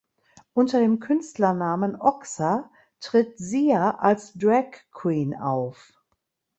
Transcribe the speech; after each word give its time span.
Unter 0.55 0.79
dem 0.79 0.99
Künstlernamen 0.99 1.95
Oxa 1.95 2.71
tritt 3.01 3.37
Sia 3.37 3.99
als 3.99 4.33
Dragqueen 4.33 5.35
auf. 5.35 5.93